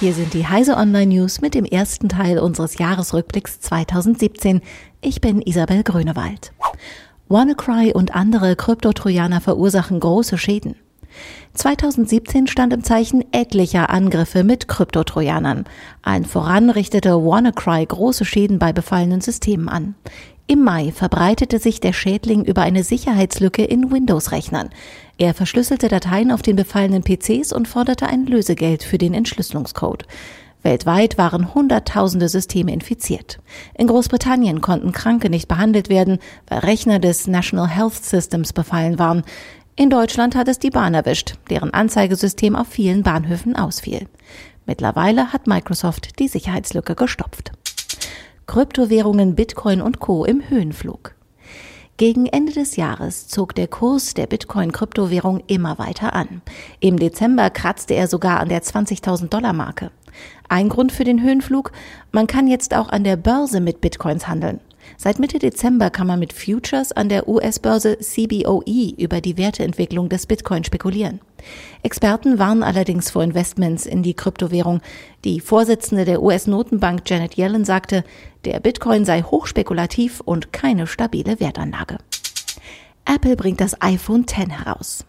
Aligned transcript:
Hier 0.00 0.12
sind 0.12 0.34
die 0.34 0.46
Heise 0.46 0.76
Online 0.76 1.06
News 1.06 1.40
mit 1.40 1.54
dem 1.54 1.64
ersten 1.64 2.08
Teil 2.08 2.40
unseres 2.40 2.78
Jahresrückblicks 2.78 3.60
2017. 3.60 4.60
Ich 5.00 5.20
bin 5.20 5.40
Isabel 5.40 5.84
Grünewald. 5.84 6.52
WannaCry 7.28 7.92
und 7.92 8.14
andere 8.14 8.56
Kryptotrojaner 8.56 9.40
verursachen 9.40 10.00
große 10.00 10.36
Schäden. 10.36 10.74
2017 11.54 12.48
stand 12.48 12.72
im 12.72 12.82
Zeichen 12.82 13.24
etlicher 13.30 13.88
Angriffe 13.88 14.42
mit 14.42 14.66
Kryptotrojanern. 14.66 15.64
Ein 16.02 16.24
voran 16.24 16.70
richtete 16.70 17.10
WannaCry 17.24 17.86
große 17.86 18.24
Schäden 18.24 18.58
bei 18.58 18.72
befallenen 18.72 19.20
Systemen 19.20 19.68
an. 19.68 19.94
Im 20.46 20.62
Mai 20.62 20.92
verbreitete 20.92 21.58
sich 21.58 21.80
der 21.80 21.94
Schädling 21.94 22.44
über 22.44 22.60
eine 22.60 22.84
Sicherheitslücke 22.84 23.64
in 23.64 23.90
Windows-Rechnern. 23.90 24.68
Er 25.16 25.32
verschlüsselte 25.32 25.88
Dateien 25.88 26.30
auf 26.30 26.42
den 26.42 26.54
befallenen 26.54 27.02
PCs 27.02 27.50
und 27.50 27.66
forderte 27.66 28.08
ein 28.08 28.26
Lösegeld 28.26 28.82
für 28.82 28.98
den 28.98 29.14
Entschlüsselungscode. 29.14 30.06
Weltweit 30.62 31.16
waren 31.16 31.54
Hunderttausende 31.54 32.28
Systeme 32.28 32.72
infiziert. 32.72 33.38
In 33.74 33.86
Großbritannien 33.86 34.60
konnten 34.60 34.92
Kranke 34.92 35.30
nicht 35.30 35.48
behandelt 35.48 35.88
werden, 35.88 36.18
weil 36.48 36.58
Rechner 36.58 36.98
des 36.98 37.26
National 37.26 37.68
Health 37.68 38.04
Systems 38.04 38.52
befallen 38.52 38.98
waren. 38.98 39.22
In 39.76 39.88
Deutschland 39.88 40.36
hat 40.36 40.48
es 40.48 40.58
die 40.58 40.70
Bahn 40.70 40.92
erwischt, 40.92 41.36
deren 41.48 41.72
Anzeigesystem 41.72 42.54
auf 42.54 42.68
vielen 42.68 43.02
Bahnhöfen 43.02 43.56
ausfiel. 43.56 44.08
Mittlerweile 44.66 45.32
hat 45.32 45.46
Microsoft 45.46 46.18
die 46.18 46.28
Sicherheitslücke 46.28 46.94
gestopft. 46.94 47.52
Kryptowährungen 48.54 49.34
Bitcoin 49.34 49.80
und 49.80 49.98
Co. 49.98 50.24
im 50.24 50.48
Höhenflug. 50.48 51.16
Gegen 51.96 52.26
Ende 52.26 52.52
des 52.52 52.76
Jahres 52.76 53.26
zog 53.26 53.52
der 53.52 53.66
Kurs 53.66 54.14
der 54.14 54.28
Bitcoin-Kryptowährung 54.28 55.42
immer 55.48 55.76
weiter 55.80 56.12
an. 56.14 56.40
Im 56.78 56.96
Dezember 56.96 57.50
kratzte 57.50 57.94
er 57.94 58.06
sogar 58.06 58.38
an 58.38 58.48
der 58.48 58.62
20.000 58.62 59.26
Dollar 59.26 59.54
Marke. 59.54 59.90
Ein 60.48 60.68
Grund 60.68 60.92
für 60.92 61.02
den 61.02 61.20
Höhenflug? 61.20 61.72
Man 62.12 62.28
kann 62.28 62.46
jetzt 62.46 62.76
auch 62.76 62.90
an 62.90 63.02
der 63.02 63.16
Börse 63.16 63.58
mit 63.58 63.80
Bitcoins 63.80 64.28
handeln. 64.28 64.60
Seit 64.96 65.18
Mitte 65.18 65.38
Dezember 65.38 65.90
kann 65.90 66.06
man 66.06 66.18
mit 66.18 66.32
Futures 66.32 66.92
an 66.92 67.08
der 67.08 67.28
US-Börse 67.28 67.98
CBOE 67.98 68.94
über 68.96 69.20
die 69.20 69.36
Werteentwicklung 69.36 70.08
des 70.08 70.26
Bitcoin 70.26 70.64
spekulieren. 70.64 71.20
Experten 71.82 72.38
warnen 72.38 72.62
allerdings 72.62 73.10
vor 73.10 73.22
Investments 73.22 73.86
in 73.86 74.02
die 74.02 74.14
Kryptowährung. 74.14 74.80
Die 75.24 75.40
Vorsitzende 75.40 76.04
der 76.04 76.22
US-Notenbank 76.22 77.02
Janet 77.08 77.36
Yellen 77.36 77.64
sagte, 77.64 78.04
der 78.44 78.60
Bitcoin 78.60 79.04
sei 79.04 79.22
hochspekulativ 79.22 80.20
und 80.20 80.52
keine 80.52 80.86
stabile 80.86 81.40
Wertanlage. 81.40 81.98
Apple 83.04 83.36
bringt 83.36 83.60
das 83.60 83.80
iPhone 83.82 84.22
X 84.22 84.36
heraus. 84.36 85.04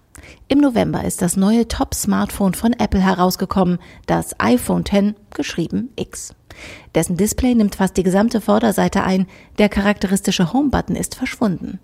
Im 0.48 0.60
November 0.60 1.04
ist 1.04 1.22
das 1.22 1.38
neue 1.38 1.68
Top-Smartphone 1.68 2.54
von 2.54 2.74
Apple 2.74 3.02
herausgekommen, 3.02 3.80
das 4.06 4.40
iPhone 4.40 4.84
X, 4.86 5.14
geschrieben 5.32 5.90
X. 5.96 6.36
Dessen 6.94 7.18
Display 7.18 7.56
nimmt 7.56 7.76
fast 7.76 7.98
die 7.98 8.04
gesamte 8.04 8.40
Vorderseite 8.40 9.04
ein, 9.04 9.28
der 9.58 9.70
charakteristische 9.70 10.54
Home-Button 10.54 10.96
ist 10.96 11.16
verschwunden. 11.16 11.80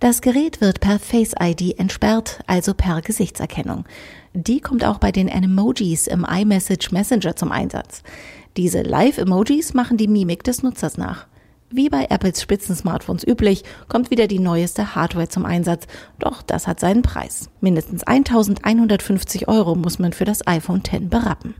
Das 0.00 0.22
Gerät 0.22 0.60
wird 0.60 0.80
per 0.80 0.98
Face 0.98 1.34
ID 1.38 1.78
entsperrt, 1.78 2.40
also 2.46 2.72
per 2.74 3.02
Gesichtserkennung. 3.02 3.84
Die 4.32 4.60
kommt 4.60 4.84
auch 4.84 4.98
bei 4.98 5.12
den 5.12 5.28
Emojis 5.28 6.06
im 6.06 6.24
iMessage 6.24 6.92
Messenger 6.92 7.36
zum 7.36 7.52
Einsatz. 7.52 8.02
Diese 8.56 8.82
Live-Emojis 8.82 9.74
machen 9.74 9.96
die 9.98 10.08
Mimik 10.08 10.44
des 10.44 10.62
Nutzers 10.62 10.96
nach. 10.96 11.26
Wie 11.76 11.90
bei 11.90 12.06
Apples 12.08 12.40
Spitzen-Smartphones 12.40 13.26
üblich, 13.26 13.62
kommt 13.86 14.10
wieder 14.10 14.28
die 14.28 14.38
neueste 14.38 14.94
Hardware 14.94 15.28
zum 15.28 15.44
Einsatz. 15.44 15.86
Doch 16.18 16.40
das 16.40 16.66
hat 16.66 16.80
seinen 16.80 17.02
Preis. 17.02 17.50
Mindestens 17.60 18.02
1150 18.02 19.46
Euro 19.46 19.74
muss 19.74 19.98
man 19.98 20.14
für 20.14 20.24
das 20.24 20.46
iPhone 20.46 20.80
X 20.80 21.10
berappen. 21.10 21.54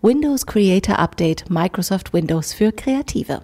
Windows 0.00 0.46
Creator 0.46 0.98
Update 0.98 1.50
Microsoft 1.50 2.14
Windows 2.14 2.54
für 2.54 2.72
Kreative. 2.72 3.42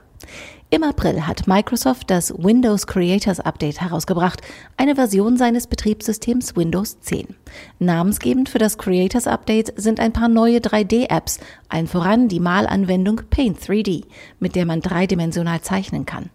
Im 0.68 0.82
April 0.82 1.26
hat 1.26 1.46
Microsoft 1.46 2.10
das 2.10 2.34
Windows 2.36 2.86
Creators 2.86 3.40
Update 3.40 3.80
herausgebracht, 3.80 4.42
eine 4.76 4.96
Version 4.96 5.36
seines 5.36 5.66
Betriebssystems 5.68 6.56
Windows 6.56 7.00
10. 7.00 7.36
Namensgebend 7.78 8.48
für 8.48 8.58
das 8.58 8.76
Creators 8.76 9.26
Update 9.26 9.72
sind 9.80 10.00
ein 10.00 10.12
paar 10.12 10.28
neue 10.28 10.58
3D-Apps, 10.58 11.38
allen 11.68 11.86
voran 11.86 12.28
die 12.28 12.40
Malanwendung 12.40 13.22
Paint 13.30 13.60
3D, 13.60 14.04
mit 14.40 14.56
der 14.56 14.66
man 14.66 14.80
dreidimensional 14.80 15.60
zeichnen 15.60 16.04
kann. 16.04 16.30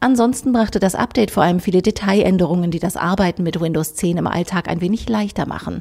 Ansonsten 0.00 0.52
brachte 0.52 0.78
das 0.78 0.94
Update 0.94 1.30
vor 1.30 1.42
allem 1.42 1.60
viele 1.60 1.82
Detailänderungen, 1.82 2.70
die 2.70 2.78
das 2.78 2.96
Arbeiten 2.96 3.42
mit 3.42 3.60
Windows 3.60 3.94
10 3.94 4.16
im 4.16 4.26
Alltag 4.26 4.68
ein 4.68 4.80
wenig 4.80 5.08
leichter 5.08 5.46
machen. 5.46 5.80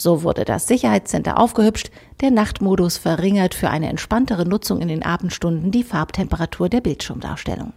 So 0.00 0.22
wurde 0.22 0.46
das 0.46 0.66
Sicherheitscenter 0.66 1.38
aufgehübscht, 1.38 1.90
der 2.22 2.30
Nachtmodus 2.30 2.96
verringert 2.96 3.54
für 3.54 3.68
eine 3.68 3.90
entspanntere 3.90 4.48
Nutzung 4.48 4.80
in 4.80 4.88
den 4.88 5.02
Abendstunden 5.02 5.72
die 5.72 5.84
Farbtemperatur 5.84 6.70
der 6.70 6.80
Bildschirmdarstellung. 6.80 7.74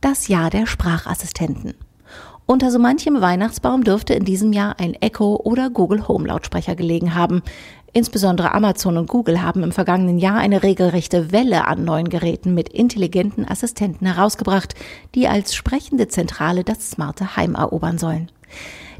Das 0.00 0.28
Jahr 0.28 0.48
der 0.48 0.66
Sprachassistenten. 0.66 1.74
Unter 2.46 2.70
so 2.70 2.78
manchem 2.78 3.20
Weihnachtsbaum 3.20 3.84
dürfte 3.84 4.14
in 4.14 4.24
diesem 4.24 4.54
Jahr 4.54 4.80
ein 4.80 4.94
Echo 4.94 5.36
oder 5.36 5.68
Google 5.68 6.08
Home 6.08 6.26
Lautsprecher 6.26 6.74
gelegen 6.74 7.14
haben. 7.14 7.42
Insbesondere 7.92 8.54
Amazon 8.54 8.96
und 8.96 9.10
Google 9.10 9.42
haben 9.42 9.62
im 9.62 9.72
vergangenen 9.72 10.18
Jahr 10.18 10.38
eine 10.38 10.62
regelrechte 10.62 11.30
Welle 11.30 11.66
an 11.66 11.84
neuen 11.84 12.08
Geräten 12.08 12.54
mit 12.54 12.70
intelligenten 12.70 13.46
Assistenten 13.46 14.06
herausgebracht, 14.06 14.74
die 15.14 15.28
als 15.28 15.54
sprechende 15.54 16.08
Zentrale 16.08 16.64
das 16.64 16.92
smarte 16.92 17.36
Heim 17.36 17.54
erobern 17.54 17.98
sollen. 17.98 18.30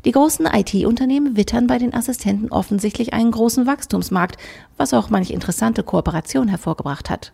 Die 0.04 0.12
großen 0.12 0.46
IT-Unternehmen 0.46 1.36
wittern 1.36 1.66
bei 1.66 1.78
den 1.78 1.92
Assistenten 1.92 2.52
offensichtlich 2.52 3.14
einen 3.14 3.32
großen 3.32 3.66
Wachstumsmarkt, 3.66 4.36
was 4.76 4.94
auch 4.94 5.10
manch 5.10 5.30
interessante 5.30 5.82
Kooperation 5.82 6.46
hervorgebracht 6.46 7.10
hat. 7.10 7.32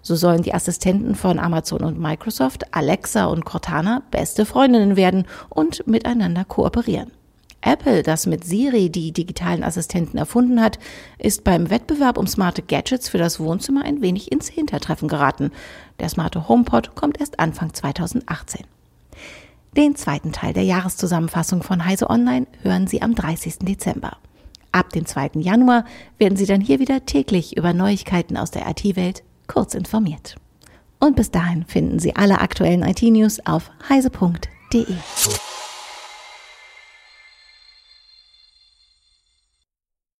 So 0.00 0.14
sollen 0.14 0.42
die 0.42 0.54
Assistenten 0.54 1.16
von 1.16 1.40
Amazon 1.40 1.82
und 1.82 1.98
Microsoft, 1.98 2.72
Alexa 2.72 3.24
und 3.26 3.44
Cortana 3.44 4.02
beste 4.12 4.46
Freundinnen 4.46 4.96
werden 4.96 5.26
und 5.48 5.86
miteinander 5.88 6.44
kooperieren. 6.44 7.10
Apple, 7.62 8.02
das 8.02 8.26
mit 8.26 8.44
Siri 8.44 8.90
die 8.90 9.12
digitalen 9.12 9.64
Assistenten 9.64 10.18
erfunden 10.18 10.60
hat, 10.60 10.78
ist 11.18 11.44
beim 11.44 11.70
Wettbewerb 11.70 12.18
um 12.18 12.26
smarte 12.26 12.62
Gadgets 12.62 13.08
für 13.08 13.18
das 13.18 13.40
Wohnzimmer 13.40 13.84
ein 13.84 14.02
wenig 14.02 14.30
ins 14.30 14.48
Hintertreffen 14.48 15.08
geraten. 15.08 15.50
Der 15.98 16.10
smarte 16.10 16.46
HomePod 16.46 16.94
kommt 16.94 17.18
erst 17.18 17.40
Anfang 17.40 17.72
2018. 17.72 18.66
Den 19.76 19.96
zweiten 19.96 20.30
Teil 20.30 20.52
der 20.52 20.62
Jahreszusammenfassung 20.62 21.64
von 21.64 21.84
Heise 21.84 22.08
Online 22.08 22.46
hören 22.62 22.86
Sie 22.86 23.02
am 23.02 23.16
30. 23.16 23.58
Dezember. 23.60 24.18
Ab 24.70 24.90
dem 24.90 25.04
2. 25.04 25.32
Januar 25.34 25.84
werden 26.16 26.36
Sie 26.36 26.46
dann 26.46 26.60
hier 26.60 26.78
wieder 26.78 27.06
täglich 27.06 27.56
über 27.56 27.72
Neuigkeiten 27.72 28.36
aus 28.36 28.52
der 28.52 28.68
IT-Welt 28.68 29.24
kurz 29.48 29.74
informiert. 29.74 30.36
Und 31.00 31.16
bis 31.16 31.32
dahin 31.32 31.64
finden 31.64 31.98
Sie 31.98 32.14
alle 32.14 32.40
aktuellen 32.40 32.82
IT-News 32.82 33.44
auf 33.46 33.70
heise.de. 33.88 34.86